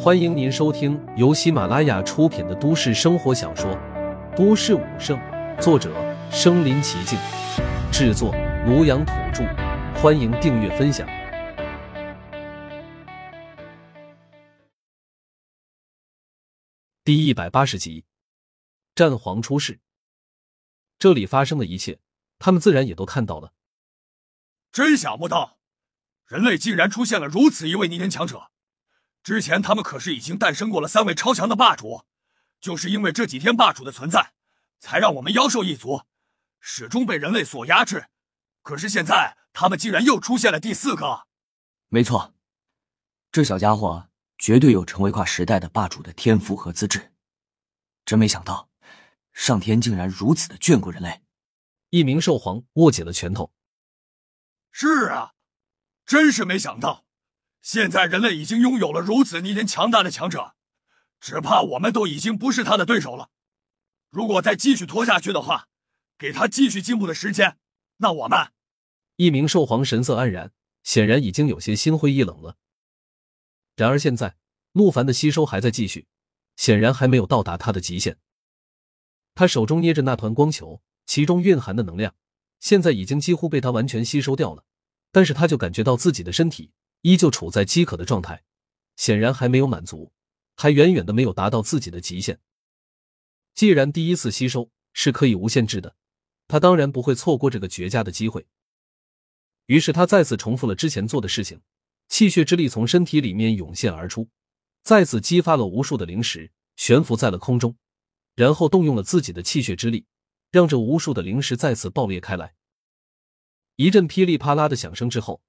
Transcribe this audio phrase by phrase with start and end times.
[0.00, 3.70] 欢迎您收听由喜马拉雅出品的都市生活小说
[4.36, 5.18] 《都市武圣》，
[5.60, 5.92] 作者：
[6.30, 7.18] 身临其境，
[7.92, 8.32] 制作：
[8.66, 9.44] 庐阳土著。
[10.00, 11.06] 欢迎订阅分享。
[17.04, 18.04] 第一百八十集，
[18.94, 19.80] 战皇出世。
[20.98, 21.98] 这里发生的一切，
[22.38, 23.52] 他们自然也都看到了。
[24.70, 25.58] 真想不到，
[26.26, 28.50] 人类竟然出现了如此一位逆天强者。
[29.28, 32.06] 之前他们可是已经诞生过了三位超强的霸主，
[32.62, 34.32] 就是因为这几天霸主的存在，
[34.78, 36.04] 才让我们妖兽一族
[36.60, 38.06] 始终被人类所压制。
[38.62, 41.26] 可是现在他们竟然又出现了第四个。
[41.88, 42.32] 没错，
[43.30, 47.12] 这小家伙绝对有成为跨时代的霸主的天赋和资质。
[48.06, 48.70] 真没想到，
[49.34, 51.20] 上天竟然如此的眷顾人类。
[51.90, 53.52] 一名兽皇握紧了拳头。
[54.72, 55.34] 是啊，
[56.06, 57.04] 真是没想到。
[57.60, 60.54] 现在人类已经拥有了如此逆天强大的强者，
[61.20, 63.30] 只怕我们都已经不是他的对手了。
[64.10, 65.68] 如果再继续拖下去的话，
[66.16, 67.58] 给他继续进步的时间，
[67.98, 68.52] 那我们……
[69.16, 72.56] 一名兽皇神色黯然，显然已经有些心灰意冷了。
[73.76, 74.36] 然而现在，
[74.72, 76.06] 陆凡的吸收还在继续，
[76.56, 78.18] 显然还没有到达他的极限。
[79.34, 82.14] 他手中捏着那团光球，其中蕴含的能量，
[82.60, 84.64] 现在已经几乎被他完全吸收掉了。
[85.10, 86.72] 但是他就感觉到自己的身体。
[87.02, 88.42] 依旧处在饥渴的状态，
[88.96, 90.12] 显然还没有满足，
[90.56, 92.40] 还远远的没有达到自己的极限。
[93.54, 95.96] 既然第一次吸收是可以无限制的，
[96.48, 98.46] 他当然不会错过这个绝佳的机会。
[99.66, 101.60] 于是他再次重复了之前做的事情，
[102.08, 104.28] 气血之力从身体里面涌现而出，
[104.82, 107.76] 再次激发了无数的灵石悬浮在了空中，
[108.34, 110.06] 然后动用了自己的气血之力，
[110.50, 112.54] 让这无数的灵石再次爆裂开来。
[113.76, 115.42] 一阵噼里啪啦的响声之后。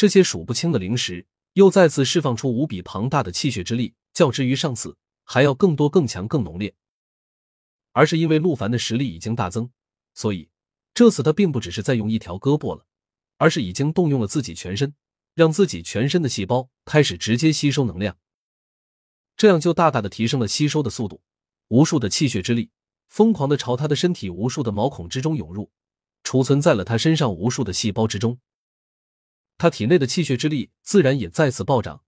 [0.00, 6.74] 这些数不清的灵石又再次释放出无比庞大的气血之力，较之于上次还要更多、更强、更浓烈。
[7.92, 9.70] 而是因为陆凡的实力已经大增，
[10.14, 10.48] 所以
[10.94, 12.86] 这次他并不只是在用一条胳膊了，
[13.36, 14.94] 而是已经动用了自己全身，
[15.34, 18.16] 让自己全身的细胞开始直接吸收能量。
[19.36, 21.20] 这样就大大的提升了吸收的速度，
[21.68, 22.70] 无数的气血之力
[23.08, 25.70] 疯狂的朝他的身体无数的毛孔之中涌入，
[26.24, 28.38] 储存在了他身上无数的细胞之中。
[29.60, 32.02] 他体内的气血之力自然也再次暴涨，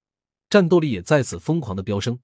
[0.49, 2.19] 战斗力也再次疯狂的飙升。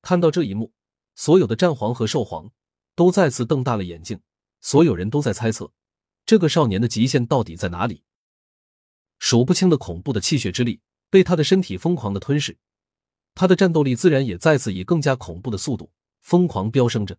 [0.00, 0.72] 看到这一幕，
[1.14, 2.50] 所有的战皇和兽皇
[2.94, 4.18] 都再次瞪大了眼睛，
[4.62, 5.70] 所有人都在猜测
[6.24, 8.04] 这个少年的极限到底在哪里。
[9.18, 12.56] 数不清的恐怖的气血之力被他的身体疯狂的吞噬，
[13.34, 17.18] 他的战斗力自然也再次以更加恐怖的速度疯狂飙升着，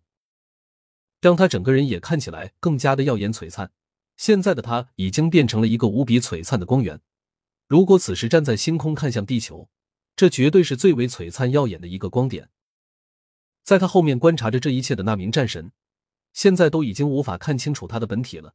[1.20, 3.70] 让他整个人也看起来更加的耀眼璀璨。
[4.18, 7.00] 现在的他已经变成了一个无比璀璨的光源。
[7.68, 9.70] 如果此时站在星空看向地球，
[10.16, 12.50] 这绝对是最为璀璨耀眼的一个光点。
[13.62, 15.70] 在他后面观察着这一切的那名战神，
[16.32, 18.54] 现在都已经无法看清楚他的本体了，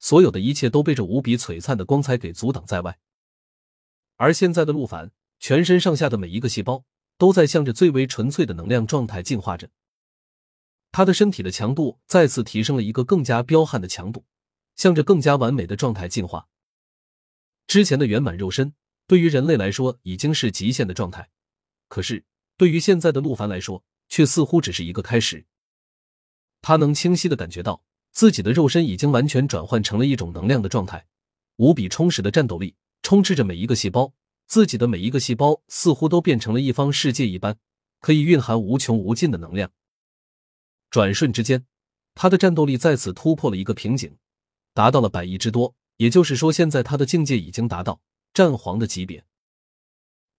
[0.00, 2.98] 所有的一切都被这无比璀璨的光彩给阻挡在外。
[4.16, 6.84] 而现在的陆凡，全身上下的每一个细胞
[7.16, 9.70] 都在向着最为纯粹的能量状态进化着，
[10.90, 14.24] 他的身体的强度再次提升了一个更加彪悍的强度。
[14.76, 16.48] 向着更加完美的状态进化。
[17.66, 18.74] 之前的圆满肉身
[19.06, 21.30] 对于人类来说已经是极限的状态，
[21.88, 22.24] 可是
[22.56, 25.46] 对于现在的陆凡来说，却似乎只是一个开始。
[26.62, 31.06] 他能清晰的感觉到自己的肉身已经完全转换成了一种能量的状态，
[31.56, 34.14] 无比充实的战斗力充斥着每一个细胞，
[34.46, 37.58] 自己的每一个细胞似乎都变成了一方世界一般，
[38.00, 39.70] 可以蕴含无穷无尽的能量。
[40.90, 41.66] 转瞬之间，
[42.14, 44.16] 他的战斗力再次突破了一个瓶颈。
[44.74, 48.02] 达到了百亿之多，也就是说，现在他的境界已经达到
[48.34, 49.24] 战皇的级别。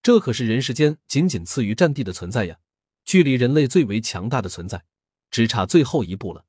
[0.04, 2.60] 这可是人世间仅仅次于战帝的存在呀！
[3.06, 4.84] 距离人类最为强大的存在，
[5.32, 6.46] 只差最后一步了。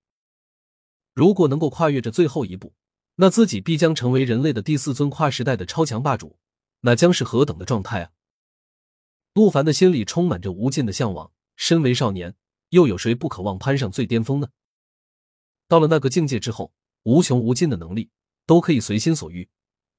[1.15, 2.75] 如果能够跨越这最后一步，
[3.15, 6.39] 那自己必将成为人类的第四尊跨时代的超强霸主，
[6.81, 8.11] 那将是何等的状态啊！
[9.33, 11.31] 陆凡的心里充满着无尽的向往。
[11.55, 12.35] 身为少年，
[12.71, 14.49] 又有谁不渴望攀上最巅峰呢？
[15.69, 16.73] 到了那个境界之后。
[17.07, 18.11] 无穷无尽的能力
[18.47, 19.49] 都可以随心所欲，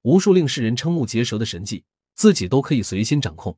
[0.01, 3.57] 无数令世人瞠目结舌的神迹，自己都可以随心掌控，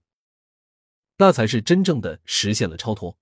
[1.17, 3.17] 那才是真正的实现了超脱。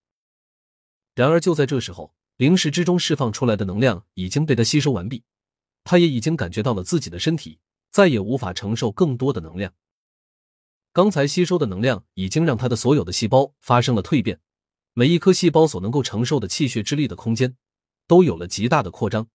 [1.15, 5.23] 然而就在这时候，灵石之中释放出来的能量已经被他吸收完毕，
[5.85, 7.59] 他也已经感觉到了自己的身体
[7.89, 9.73] 再也无法承受更多的能量。
[10.91, 14.41] 刚才吸收的能量已经让他的所有的细胞发生了蜕变，
[14.91, 17.55] 每一颗细胞所能够承受的气血之力的空间
[18.07, 19.29] 都有了极大的扩张。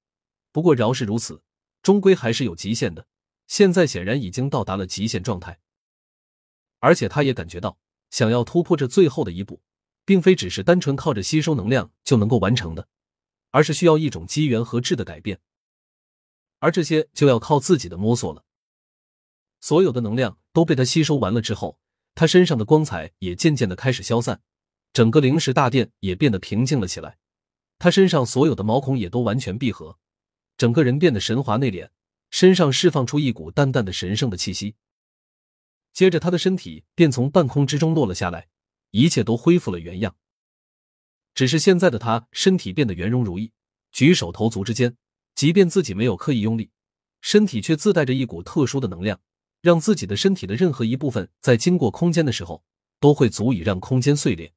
[0.52, 1.42] 不过饶是如此，
[1.82, 3.06] 终归还是有极限的。
[3.48, 5.58] 现在显然已经到达了极限状态，
[6.78, 7.78] 而且他也感觉到
[8.10, 9.60] 想要突破这最后的一步，
[10.04, 12.88] 并非只是单纯靠着吸收能量就能够完成的，
[13.50, 15.40] 而是需要一种机缘和质的改变，
[16.60, 18.44] 而这些就要靠自己的摸索了。
[19.60, 21.78] 所有的能量都被他吸收完了之后，
[22.14, 24.40] 他身上的光彩也渐渐的开始消散，
[24.92, 27.18] 整个灵石大殿也变得平静了起来。
[27.78, 29.98] 他身上所有的毛孔也都完全闭合，
[30.62, 31.88] 整个人变得神华内敛，
[32.30, 34.76] 身上释放出一股淡淡的神圣的气息。
[35.92, 38.46] 接着，他的身体便从半空之中落了下来，
[38.92, 40.14] 一切都恢复了原样。
[41.34, 43.50] 只是现在的他身体变得圆融如意，
[43.90, 44.96] 举手投足之间，
[45.34, 46.70] 即便自己没有刻意用力，
[47.20, 49.18] 身体却自带着一股特殊的能量。
[49.62, 52.62] 让自己的身体的任何一部分在经过空间的时候，
[53.00, 54.54] 都会足以让空间碎裂。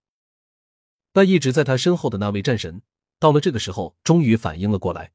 [1.11, 2.83] 但一直在他身后的那位战神，
[3.17, 5.11] 到了这个时候，终于反应了过来，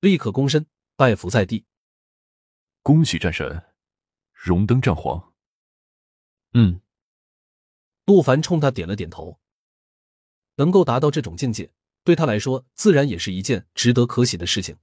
[0.00, 1.66] 立刻躬身拜伏在地。
[2.82, 3.64] 恭喜战神，
[4.32, 5.34] 荣登战皇。
[6.54, 6.80] 嗯，
[8.04, 9.40] 陆凡冲他点了点头。
[10.54, 11.72] 能够达到这种境界，
[12.04, 14.76] 对他来说，自然也是一件值得可喜的事情。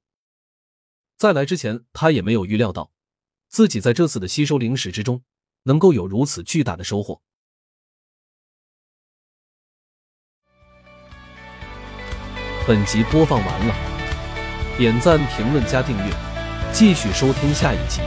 [1.16, 2.92] 在来之前，他也没有预料到。
[3.48, 5.24] 自己在这次的吸收灵石之中，
[5.64, 7.22] 能够有如此巨大的收获。
[12.68, 13.95] 本集播放完了，
[14.78, 16.04] 点赞、评论、加订阅，
[16.74, 18.02] 继续收听下一集。